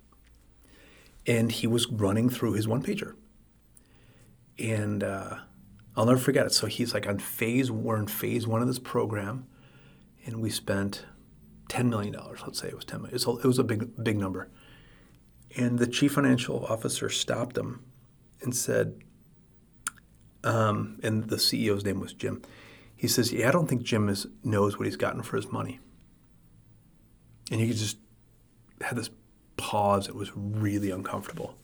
and 1.27 1.51
he 1.51 1.67
was 1.67 1.87
running 1.91 2.29
through 2.29 2.55
his 2.55 2.69
one 2.69 2.83
pager, 2.83 3.15
and 4.59 5.03
uh, 5.03 5.37
I'll 5.97 6.07
never 6.07 6.19
forget 6.19 6.47
it. 6.47 6.53
So 6.53 6.67
he's 6.67 6.95
like 6.95 7.07
on 7.07 7.19
phase 7.19 7.71
we're 7.71 7.97
in 7.97 8.07
phase 8.07 8.47
one 8.47 8.61
of 8.61 8.69
this 8.69 8.79
program, 8.79 9.47
and 10.25 10.41
we 10.41 10.51
spent 10.51 11.05
ten 11.69 11.89
million 11.89 12.13
dollars. 12.13 12.41
Let's 12.43 12.61
say 12.61 12.69
it 12.69 12.75
was 12.75 12.85
ten 12.85 13.01
million. 13.03 13.15
It 13.15 13.27
was 13.27 13.39
a, 13.39 13.41
it 13.41 13.47
was 13.47 13.59
a 13.59 13.65
big 13.65 14.03
big 14.03 14.19
number, 14.19 14.51
and 15.57 15.79
the 15.79 15.87
chief 15.87 16.13
financial 16.13 16.67
officer 16.67 17.09
stopped 17.09 17.57
him 17.57 17.85
and 18.43 18.55
said, 18.55 19.01
um, 20.45 20.99
and 21.03 21.29
the 21.29 21.37
CEO's 21.37 21.85
name 21.85 22.01
was 22.01 22.13
Jim 22.13 22.43
he 22.97 23.07
says, 23.07 23.33
Yeah, 23.33 23.49
I 23.49 23.53
don't 23.53 23.69
think 23.69 23.83
Jim 23.83 24.09
is, 24.09 24.27
knows 24.43 24.79
what 24.79 24.87
he's 24.87 24.97
gotten 24.97 25.23
for 25.23 25.37
his 25.37 25.53
money. 25.53 25.79
And 27.51 27.61
he 27.61 27.69
just 27.69 27.99
had 28.81 28.97
this 28.97 29.11
pause 29.57 30.07
that 30.07 30.17
was 30.17 30.33
really 30.35 30.91
uncomfortable. 30.91 31.57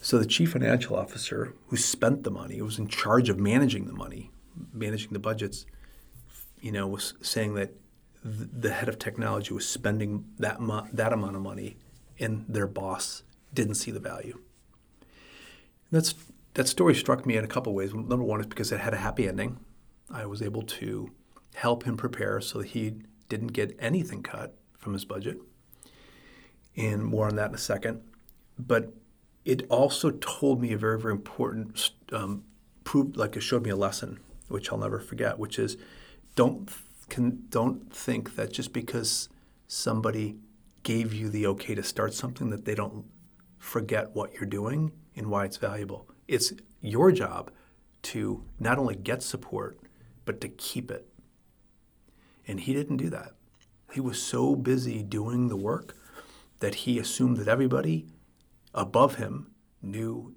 So 0.00 0.18
the 0.18 0.26
chief 0.26 0.52
financial 0.52 0.96
officer 0.96 1.54
who 1.66 1.76
spent 1.76 2.22
the 2.22 2.30
money, 2.30 2.56
who 2.58 2.64
was 2.64 2.78
in 2.78 2.88
charge 2.88 3.28
of 3.28 3.38
managing 3.38 3.86
the 3.86 3.92
money, 3.92 4.30
managing 4.72 5.12
the 5.12 5.18
budgets, 5.18 5.66
you 6.60 6.72
know, 6.72 6.86
was 6.86 7.14
saying 7.20 7.54
that 7.54 7.72
the 8.22 8.72
head 8.72 8.88
of 8.88 8.98
technology 8.98 9.52
was 9.52 9.68
spending 9.68 10.24
that 10.38 10.60
mo- 10.60 10.86
that 10.92 11.12
amount 11.12 11.36
of 11.36 11.42
money, 11.42 11.76
and 12.18 12.44
their 12.48 12.66
boss 12.66 13.22
didn't 13.52 13.74
see 13.74 13.90
the 13.90 14.00
value. 14.00 14.38
That's 15.90 16.14
that 16.54 16.68
story 16.68 16.94
struck 16.94 17.24
me 17.26 17.36
in 17.36 17.44
a 17.44 17.48
couple 17.48 17.74
ways. 17.74 17.94
Number 17.94 18.24
one 18.24 18.40
is 18.40 18.46
because 18.46 18.72
it 18.72 18.80
had 18.80 18.94
a 18.94 18.98
happy 18.98 19.26
ending. 19.26 19.58
I 20.20 20.26
was 20.26 20.42
able 20.42 20.62
to 20.62 21.10
help 21.54 21.84
him 21.84 21.96
prepare 21.96 22.40
so 22.40 22.58
that 22.58 22.68
he 22.68 22.94
didn't 23.28 23.48
get 23.48 23.76
anything 23.78 24.22
cut 24.22 24.54
from 24.78 24.92
his 24.92 25.04
budget. 25.04 25.38
And 26.76 27.04
more 27.04 27.26
on 27.26 27.36
that 27.36 27.48
in 27.48 27.54
a 27.54 27.58
second. 27.58 28.02
But 28.58 28.92
it 29.44 29.66
also 29.68 30.10
told 30.10 30.60
me 30.60 30.72
a 30.72 30.78
very, 30.78 31.00
very 31.00 31.12
important, 31.12 31.90
um, 32.12 32.44
proved 32.84 33.16
like 33.16 33.36
it 33.36 33.40
showed 33.40 33.64
me 33.64 33.70
a 33.70 33.76
lesson, 33.76 34.18
which 34.48 34.70
I'll 34.70 34.78
never 34.78 35.00
forget, 35.00 35.38
which 35.38 35.58
is 35.58 35.76
don't 36.36 36.70
can, 37.08 37.46
don't 37.50 37.92
think 37.92 38.36
that 38.36 38.52
just 38.52 38.72
because 38.72 39.28
somebody 39.66 40.36
gave 40.82 41.12
you 41.12 41.28
the 41.28 41.46
okay 41.46 41.74
to 41.74 41.82
start 41.82 42.14
something 42.14 42.50
that 42.50 42.64
they 42.64 42.74
don't 42.74 43.04
forget 43.58 44.14
what 44.14 44.32
you're 44.34 44.46
doing 44.46 44.92
and 45.16 45.26
why 45.26 45.44
it's 45.44 45.56
valuable. 45.56 46.08
It's 46.28 46.52
your 46.80 47.12
job 47.12 47.50
to 48.02 48.42
not 48.58 48.78
only 48.78 48.94
get 48.94 49.22
support, 49.22 49.78
but 50.30 50.40
to 50.40 50.48
keep 50.48 50.92
it. 50.92 51.08
And 52.46 52.60
he 52.60 52.72
didn't 52.72 52.98
do 52.98 53.10
that. 53.10 53.32
He 53.92 54.00
was 54.00 54.22
so 54.22 54.54
busy 54.54 55.02
doing 55.02 55.48
the 55.48 55.56
work 55.56 55.96
that 56.60 56.76
he 56.76 57.00
assumed 57.00 57.36
that 57.38 57.48
everybody 57.48 58.06
above 58.72 59.16
him 59.16 59.50
knew 59.82 60.36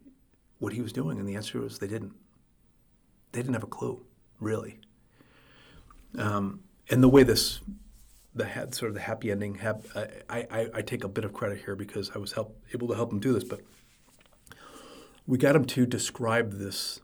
what 0.58 0.74
he 0.74 0.82
was 0.82 0.92
doing. 0.92 1.20
And 1.20 1.30
the 1.30 1.36
answer 1.36 1.62
was 1.62 1.78
they 1.78 1.88
didn't. 1.88 2.14
They 3.34 3.42
didn't 3.42 3.54
have 3.54 3.64
a 3.64 3.68
clue, 3.68 4.04
really. 4.40 4.80
Um, 6.18 6.62
and 6.90 7.04
the 7.04 7.10
way 7.10 7.22
this, 7.22 7.60
the 8.34 8.48
sort 8.72 8.90
of 8.90 8.96
the 8.96 9.02
happy 9.02 9.30
ending, 9.30 9.56
hap, 9.56 9.84
I, 9.96 10.48
I, 10.50 10.70
I 10.74 10.82
take 10.82 11.04
a 11.04 11.08
bit 11.08 11.24
of 11.24 11.34
credit 11.34 11.62
here 11.66 11.76
because 11.76 12.12
I 12.16 12.18
was 12.18 12.34
help, 12.34 12.58
able 12.74 12.88
to 12.88 12.96
help 12.96 13.12
him 13.12 13.20
do 13.20 13.34
this, 13.34 13.44
but 13.44 13.62
we 15.28 15.38
got 15.38 15.56
him 15.56 15.66
to 15.66 15.86
describe 15.86 16.54
this 16.54 17.00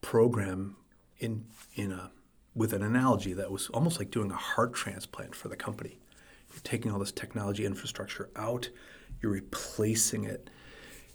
program 0.00 0.76
in 1.24 1.46
in 1.74 1.92
a 1.92 2.10
with 2.54 2.72
an 2.72 2.82
analogy 2.82 3.32
that 3.32 3.50
was 3.50 3.68
almost 3.70 3.98
like 3.98 4.10
doing 4.10 4.30
a 4.30 4.36
heart 4.36 4.74
transplant 4.74 5.34
for 5.34 5.48
the 5.48 5.56
company. 5.56 5.98
You're 6.52 6.60
taking 6.62 6.92
all 6.92 7.00
this 7.00 7.10
technology 7.10 7.64
infrastructure 7.64 8.30
out, 8.36 8.68
you're 9.20 9.32
replacing 9.32 10.24
it. 10.24 10.50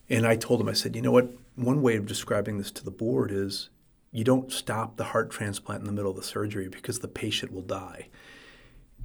And 0.10 0.28
I 0.28 0.36
told 0.36 0.60
him, 0.60 0.68
I 0.68 0.74
said, 0.74 0.96
you 0.96 1.02
know 1.02 1.12
what? 1.12 1.30
One 1.56 1.82
way 1.82 1.96
of 1.96 2.06
describing 2.06 2.58
this 2.58 2.72
to 2.72 2.84
the 2.84 2.92
board 2.92 3.32
is 3.32 3.70
you 4.12 4.24
don't 4.24 4.52
stop 4.52 4.98
the 4.98 5.06
heart 5.06 5.30
transplant 5.30 5.82
in 5.82 5.86
the 5.86 5.94
middle 5.94 6.12
of 6.12 6.18
the 6.18 6.24
surgery 6.24 6.68
because 6.68 7.00
the 7.00 7.08
patient 7.08 7.54
will 7.54 7.62
die. 7.62 8.10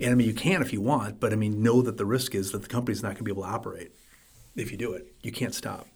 And 0.01 0.11
I 0.11 0.15
mean, 0.15 0.27
you 0.27 0.35
can 0.35 0.61
if 0.61 0.73
you 0.73 0.81
want, 0.81 1.21
but 1.21 1.33
I 1.33 1.37
mean, 1.37 1.63
know 1.63 1.83
that 1.83 1.99
the 1.99 2.07
risk 2.07 2.35
is 2.35 2.51
that 2.51 2.63
the 2.63 2.69
company's 2.69 3.03
not 3.03 3.11
going 3.11 3.19
to 3.19 3.25
be 3.25 3.31
able 3.31 3.45
to 3.45 3.49
operate 3.49 3.93
if 4.57 4.73
you 4.73 4.79
do 4.79 4.93
it. 4.95 5.15
You 5.23 5.31
can't 5.31 5.55
stop. 5.55 5.87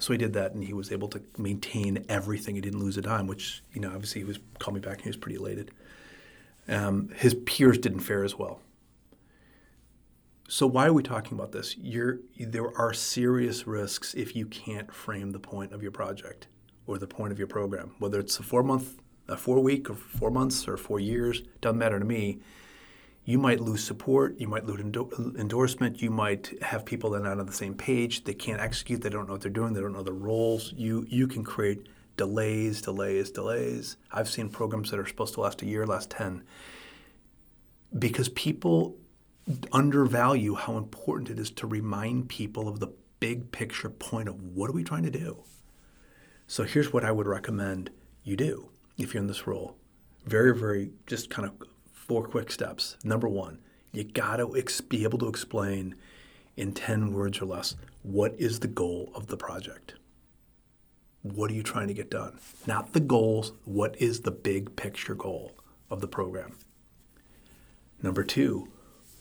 So 0.00 0.12
he 0.12 0.18
did 0.18 0.32
that, 0.32 0.54
and 0.54 0.64
he 0.64 0.72
was 0.72 0.90
able 0.90 1.08
to 1.08 1.22
maintain 1.36 2.04
everything. 2.08 2.54
He 2.54 2.60
didn't 2.60 2.80
lose 2.80 2.96
a 2.96 3.02
dime, 3.02 3.26
which 3.26 3.62
you 3.72 3.80
know, 3.80 3.92
obviously, 3.92 4.22
he 4.22 4.24
was 4.24 4.38
called 4.58 4.74
me 4.74 4.80
back, 4.80 4.94
and 4.94 5.02
he 5.02 5.08
was 5.10 5.16
pretty 5.16 5.36
elated. 5.36 5.70
Um, 6.68 7.10
his 7.16 7.34
peers 7.34 7.78
didn't 7.78 8.00
fare 8.00 8.24
as 8.24 8.36
well. 8.36 8.60
So 10.48 10.66
why 10.66 10.86
are 10.86 10.92
we 10.92 11.04
talking 11.04 11.38
about 11.38 11.52
this? 11.52 11.76
You're, 11.76 12.18
there 12.36 12.76
are 12.76 12.92
serious 12.92 13.68
risks 13.68 14.14
if 14.14 14.34
you 14.34 14.46
can't 14.46 14.92
frame 14.92 15.30
the 15.30 15.38
point 15.38 15.72
of 15.72 15.80
your 15.80 15.92
project 15.92 16.48
or 16.86 16.98
the 16.98 17.06
point 17.06 17.30
of 17.32 17.38
your 17.38 17.46
program, 17.46 17.92
whether 18.00 18.18
it's 18.18 18.36
a 18.38 18.42
four 18.42 18.64
month, 18.64 19.00
a 19.28 19.36
four 19.36 19.60
week, 19.60 19.88
or 19.88 19.94
four 19.94 20.30
months, 20.30 20.66
or 20.66 20.76
four 20.76 20.98
years. 20.98 21.42
Doesn't 21.60 21.78
matter 21.78 22.00
to 22.00 22.04
me 22.04 22.40
you 23.30 23.38
might 23.38 23.60
lose 23.60 23.84
support, 23.84 24.38
you 24.40 24.48
might 24.48 24.66
lose 24.66 24.80
endo- 24.80 25.10
endorsement, 25.38 26.02
you 26.02 26.10
might 26.10 26.52
have 26.62 26.84
people 26.84 27.10
that 27.10 27.18
are 27.18 27.28
not 27.28 27.38
on 27.38 27.46
the 27.46 27.52
same 27.52 27.74
page, 27.74 28.24
they 28.24 28.34
can't 28.34 28.60
execute, 28.60 29.02
they 29.02 29.08
don't 29.08 29.26
know 29.26 29.34
what 29.34 29.40
they're 29.40 29.50
doing, 29.50 29.72
they 29.72 29.80
don't 29.80 29.92
know 29.92 30.02
their 30.02 30.12
roles. 30.12 30.72
You 30.76 31.06
you 31.08 31.28
can 31.28 31.44
create 31.44 31.86
delays, 32.16 32.82
delays, 32.82 33.30
delays. 33.30 33.96
I've 34.10 34.28
seen 34.28 34.48
programs 34.48 34.90
that 34.90 34.98
are 34.98 35.06
supposed 35.06 35.34
to 35.34 35.40
last 35.40 35.62
a 35.62 35.66
year 35.66 35.86
last 35.86 36.10
10 36.10 36.42
because 37.98 38.28
people 38.28 38.96
undervalue 39.72 40.54
how 40.54 40.76
important 40.76 41.30
it 41.30 41.38
is 41.38 41.50
to 41.52 41.66
remind 41.66 42.28
people 42.28 42.68
of 42.68 42.80
the 42.80 42.88
big 43.20 43.52
picture 43.52 43.90
point 43.90 44.28
of 44.28 44.42
what 44.42 44.70
are 44.70 44.72
we 44.72 44.84
trying 44.84 45.04
to 45.04 45.10
do. 45.10 45.42
So 46.46 46.64
here's 46.64 46.92
what 46.92 47.04
I 47.04 47.12
would 47.12 47.26
recommend 47.26 47.90
you 48.24 48.36
do 48.36 48.70
if 48.98 49.14
you're 49.14 49.20
in 49.20 49.28
this 49.28 49.46
role. 49.46 49.76
Very, 50.26 50.54
very 50.54 50.90
just 51.06 51.30
kind 51.30 51.48
of 51.48 51.69
four 52.10 52.24
quick 52.24 52.50
steps. 52.50 52.96
Number 53.04 53.28
one, 53.28 53.60
you 53.92 54.02
got 54.02 54.38
to 54.38 54.56
ex- 54.56 54.80
be 54.80 55.04
able 55.04 55.18
to 55.18 55.28
explain 55.28 55.94
in 56.56 56.72
10 56.72 57.12
words 57.12 57.40
or 57.40 57.44
less 57.44 57.76
what 58.02 58.34
is 58.36 58.58
the 58.58 58.66
goal 58.66 59.12
of 59.14 59.28
the 59.28 59.36
project? 59.36 59.94
What 61.22 61.52
are 61.52 61.54
you 61.54 61.62
trying 61.62 61.86
to 61.86 61.94
get 61.94 62.10
done? 62.10 62.40
Not 62.66 62.94
the 62.94 62.98
goals, 62.98 63.52
what 63.64 63.94
is 64.02 64.22
the 64.22 64.32
big 64.32 64.74
picture 64.74 65.14
goal 65.14 65.52
of 65.88 66.00
the 66.00 66.08
program? 66.08 66.58
Number 68.02 68.24
two, 68.24 68.66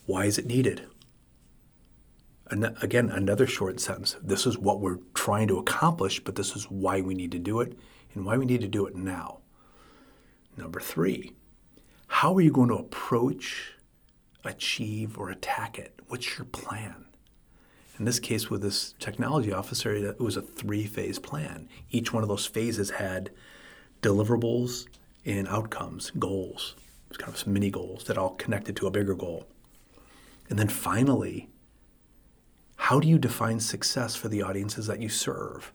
why 0.08 0.26
is 0.26 0.40
it 0.40 0.48
needed? 0.48 0.88
Again, 2.50 3.12
another 3.12 3.46
short 3.46 3.80
sentence. 3.80 4.16
This 4.20 4.48
is 4.48 4.58
what 4.58 4.80
we're 4.80 4.98
trying 5.14 5.48
to 5.50 5.60
accomplish, 5.60 6.22
but 6.22 6.34
this 6.34 6.56
is 6.56 6.64
why 6.64 7.02
we 7.02 7.14
need 7.14 7.34
to 7.34 7.40
do 7.40 7.60
it 7.62 7.78
and 8.16 8.26
why 8.26 8.36
we 8.36 8.48
need 8.48 8.62
to 8.62 8.68
do 8.68 8.88
it 8.88 8.96
now. 8.96 9.42
Number 10.58 10.80
three, 10.80 11.34
how 12.10 12.36
are 12.36 12.42
you 12.42 12.52
going 12.52 12.70
to 12.70 12.76
approach, 12.76 13.76
achieve, 14.44 15.18
or 15.18 15.30
attack 15.30 15.80
it? 15.80 15.98
What's 16.08 16.38
your 16.38 16.46
plan? 16.46 17.06
In 17.98 18.06
this 18.06 18.20
case, 18.20 18.50
with 18.50 18.62
this 18.62 18.94
technology 19.00 19.54
officer, 19.54 19.94
it 19.94 20.20
was 20.20 20.36
a 20.36 20.42
three 20.42 20.86
phase 20.86 21.20
plan. 21.20 21.70
Each 21.92 22.12
one 22.12 22.24
of 22.24 22.30
those 22.30 22.46
phases 22.46 22.90
had 22.90 23.30
deliverables 24.02 24.88
and 25.26 25.48
outcomes, 25.48 26.12
goals. 26.18 26.76
It 27.06 27.10
was 27.10 27.18
kind 27.18 27.32
of 27.32 27.40
some 27.40 27.54
mini 27.54 27.70
goals 27.70 28.04
that 28.06 28.18
all 28.18 28.32
connected 28.32 28.76
to 28.78 28.88
a 28.88 28.92
bigger 28.92 29.14
goal. 29.14 29.48
And 30.50 30.58
then 30.58 30.68
finally, 30.68 31.48
how 32.76 33.00
do 33.00 33.08
you 33.08 33.20
define 33.20 33.60
success 33.60 34.16
for 34.16 34.30
the 34.30 34.42
audiences 34.42 34.88
that 34.88 35.02
you 35.02 35.10
serve? 35.10 35.72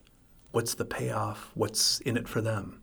What's 0.51 0.75
the 0.75 0.85
payoff? 0.85 1.53
What's 1.55 2.01
in 2.01 2.17
it 2.17 2.29
for 2.29 2.41
them? 2.41 2.81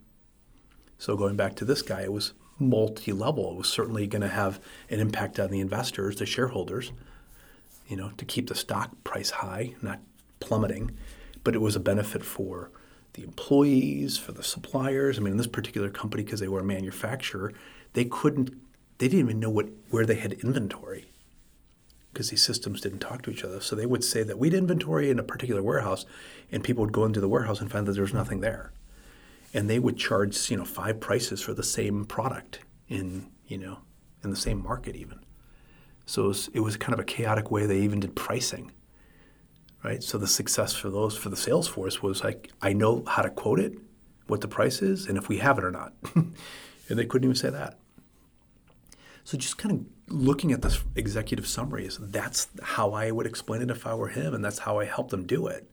So 0.98 1.17
going 1.17 1.36
back 1.36 1.55
to 1.58 1.65
this 1.65 1.81
guy, 1.81 2.01
it 2.01 2.13
was 2.13 2.34
multi-level. 2.62 3.51
It 3.51 3.58
was 3.58 3.70
certainly 3.70 4.08
going 4.08 4.22
to 4.22 4.27
have 4.27 4.60
an 4.89 5.00
impact 5.00 5.39
on 5.39 5.51
the 5.51 5.60
investors, 5.60 6.18
the 6.18 6.25
shareholders, 6.25 6.91
you 7.88 7.98
know, 7.98 8.12
to 8.18 8.25
keep 8.25 8.48
the 8.48 8.56
stock 8.56 8.91
price 9.03 9.32
high, 9.32 9.75
not 9.82 10.00
plummeting. 10.39 10.91
But 11.44 11.56
it 11.56 11.60
was 11.60 11.75
a 11.75 11.80
benefit 11.80 12.24
for 12.24 12.72
the 13.13 13.24
employees, 13.24 14.18
for 14.18 14.32
the 14.32 14.44
suppliers. 14.44 15.18
I 15.18 15.22
mean, 15.22 15.32
in 15.32 15.38
this 15.38 15.48
particular 15.48 15.89
company, 15.89 16.24
because 16.24 16.39
they 16.39 16.48
were 16.48 16.62
a 16.62 16.63
manufacturer, 16.63 17.53
they 17.94 18.06
couldn't, 18.06 18.50
they 19.00 19.08
didn't 19.08 19.25
even 19.25 19.39
know 19.39 19.50
what 19.50 19.68
where 19.89 20.06
they 20.06 20.15
had 20.15 20.34
inventory 20.34 21.08
because 22.13 22.30
these 22.30 22.44
systems 22.44 22.82
didn't 22.82 23.00
talk 23.00 23.22
to 23.24 23.32
each 23.32 23.44
other. 23.44 23.62
So 23.62 23.75
they 23.75 23.86
would 23.86 24.03
say 24.03 24.24
that 24.24 24.38
we 24.38 24.50
had 24.50 24.53
inventory 24.53 25.10
in 25.10 25.18
a 25.18 25.24
particular 25.24 25.63
warehouse, 25.63 26.06
and 26.51 26.63
people 26.63 26.84
would 26.84 26.94
go 26.94 27.06
into 27.06 27.22
the 27.22 27.30
warehouse 27.30 27.62
and 27.62 27.72
find 27.72 27.88
that 27.88 27.94
there 27.94 28.03
was 28.03 28.13
nothing 28.13 28.41
there 28.41 28.72
and 29.53 29.70
they 29.70 29.79
would 29.79 29.98
charge 29.98 30.50
you 30.50 30.58
know 30.58 30.65
five 30.65 31.00
prices 31.00 31.41
for 31.41 31.53
the 31.53 31.63
same 31.63 32.05
product 32.05 32.60
in 32.88 33.27
you 33.48 33.58
know 33.58 33.79
in 34.24 34.29
the 34.29 34.36
same 34.36 34.62
market 34.63 34.96
even. 34.96 35.20
So 36.05 36.25
it 36.25 36.27
was, 36.27 36.50
it 36.53 36.60
was 36.60 36.77
kind 36.77 36.93
of 36.93 37.00
a 37.00 37.03
chaotic 37.03 37.51
way 37.51 37.65
they 37.65 37.79
even 37.79 38.00
did 38.00 38.15
pricing. 38.15 38.72
Right. 39.84 40.03
So 40.03 40.17
the 40.17 40.27
success 40.27 40.75
for 40.75 40.89
those 40.89 41.17
for 41.17 41.29
the 41.29 41.36
sales 41.36 41.67
force 41.67 42.03
was 42.03 42.24
like 42.24 42.51
I 42.62 42.74
know 42.74 43.03
how 43.08 43.24
to 43.24 43.31
quote 43.31 43.60
it, 43.60 43.74
what 44.27 44.41
the 44.41 44.48
price 44.48 44.81
is, 44.81 45.08
and 45.08 45.17
if 45.17 45.27
we 45.27 45.38
have 45.38 45.58
it 45.58 45.63
or 45.63 45.72
not. 45.72 45.93
and 46.15 46.34
they 46.88 47.05
couldn't 47.05 47.25
even 47.25 47.36
say 47.36 47.50
that. 47.50 47.79
So 49.24 49.38
just 49.38 49.58
kind 49.58 49.72
of 49.74 50.13
looking 50.13 50.51
at 50.51 50.62
this 50.62 50.84
executive 50.96 51.48
summary 51.48 51.86
is 51.86 51.98
that's 51.98 52.48
how 52.62 52.91
I 52.93 53.12
would 53.12 53.25
explain 53.25 53.62
it 53.62 53.72
if 53.72 53.88
I 53.88 53.96
were 53.96 54.10
him, 54.10 54.34
and 54.34 54.43
that's 54.43 54.60
how 54.60 54.79
I 54.79 54.86
help 54.86 55.10
them 55.10 55.25
do 55.25 55.48
it. 55.48 55.70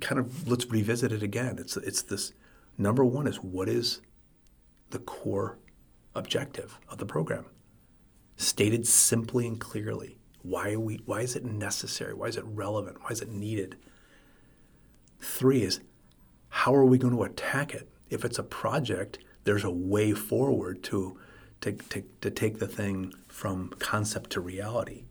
Kind 0.00 0.18
of 0.18 0.48
let's 0.48 0.66
revisit 0.66 1.12
it 1.12 1.22
again. 1.22 1.58
It's 1.58 1.76
it's 1.76 2.02
this 2.02 2.32
Number 2.76 3.04
one 3.04 3.26
is 3.26 3.36
what 3.36 3.68
is 3.68 4.00
the 4.90 4.98
core 4.98 5.58
objective 6.14 6.78
of 6.88 6.98
the 6.98 7.06
program? 7.06 7.46
Stated 8.36 8.86
simply 8.86 9.46
and 9.46 9.60
clearly. 9.60 10.18
Why, 10.42 10.76
we, 10.76 11.00
why 11.06 11.20
is 11.20 11.36
it 11.36 11.44
necessary? 11.44 12.12
Why 12.14 12.26
is 12.26 12.36
it 12.36 12.44
relevant? 12.44 12.98
Why 13.02 13.10
is 13.10 13.20
it 13.20 13.30
needed? 13.30 13.76
Three 15.20 15.62
is 15.62 15.80
how 16.48 16.74
are 16.74 16.84
we 16.84 16.98
going 16.98 17.14
to 17.14 17.22
attack 17.22 17.74
it? 17.74 17.88
If 18.10 18.24
it's 18.24 18.38
a 18.38 18.44
project, 18.44 19.18
there's 19.44 19.64
a 19.64 19.70
way 19.70 20.12
forward 20.12 20.82
to, 20.84 21.18
to, 21.62 21.72
to, 21.72 22.04
to 22.20 22.30
take 22.30 22.58
the 22.58 22.68
thing 22.68 23.12
from 23.28 23.70
concept 23.78 24.30
to 24.30 24.40
reality. 24.40 25.04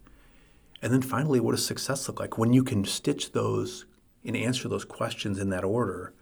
And 0.82 0.94
then 0.94 1.02
finally, 1.02 1.40
what 1.40 1.52
does 1.52 1.66
success 1.66 2.08
look 2.08 2.20
like? 2.20 2.38
When 2.38 2.54
you 2.54 2.64
can 2.64 2.86
stitch 2.86 3.32
those 3.32 3.86
and 4.24 4.36
answer 4.38 4.68
those 4.68 4.86
questions 4.86 5.40
in 5.40 5.50
that 5.50 5.64
order, 5.64 6.14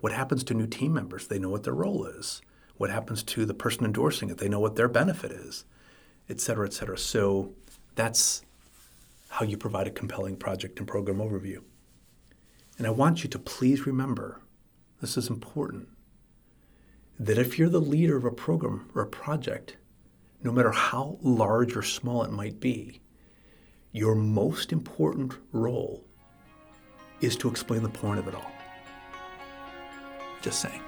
what 0.00 0.12
happens 0.12 0.44
to 0.44 0.54
new 0.54 0.66
team 0.66 0.92
members? 0.92 1.26
They 1.26 1.38
know 1.38 1.48
what 1.48 1.64
their 1.64 1.74
role 1.74 2.04
is. 2.06 2.42
What 2.76 2.90
happens 2.90 3.22
to 3.22 3.46
the 3.46 3.54
person 3.54 3.84
endorsing 3.84 4.30
it? 4.30 4.38
They 4.38 4.48
know 4.48 4.60
what 4.60 4.76
their 4.76 4.88
benefit 4.88 5.32
is. 5.32 5.64
et 6.28 6.40
cetera, 6.40 6.66
et 6.66 6.72
cetera. 6.72 6.98
So 6.98 7.52
that's 7.94 8.42
how 9.28 9.44
you 9.44 9.56
provide 9.56 9.86
a 9.86 9.90
compelling 9.90 10.36
project 10.36 10.78
and 10.78 10.88
program 10.88 11.18
overview. 11.18 11.62
And 12.78 12.86
I 12.86 12.90
want 12.90 13.24
you 13.24 13.30
to 13.30 13.38
please 13.38 13.86
remember 13.86 14.40
this 15.00 15.16
is 15.16 15.28
important 15.28 15.88
that 17.18 17.38
if 17.38 17.58
you're 17.58 17.68
the 17.68 17.80
leader 17.80 18.16
of 18.16 18.24
a 18.24 18.30
program 18.30 18.90
or 18.94 19.02
a 19.02 19.06
project, 19.06 19.76
no 20.42 20.52
matter 20.52 20.70
how 20.70 21.18
large 21.22 21.76
or 21.76 21.82
small 21.82 22.22
it 22.22 22.30
might 22.30 22.60
be, 22.60 23.00
your 23.92 24.14
most 24.14 24.72
important 24.72 25.34
role 25.52 26.04
is 27.20 27.36
to 27.36 27.48
explain 27.48 27.82
the 27.82 27.88
point 27.88 28.18
of 28.18 28.28
it 28.28 28.34
all. 28.34 28.50
Just 30.46 30.60
saying. 30.60 30.80